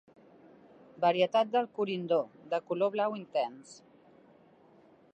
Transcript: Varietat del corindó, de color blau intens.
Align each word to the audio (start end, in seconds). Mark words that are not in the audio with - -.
Varietat 1.03 1.51
del 1.57 1.69
corindó, 1.79 2.19
de 2.55 2.63
color 2.71 2.93
blau 2.99 3.21
intens. 3.23 3.79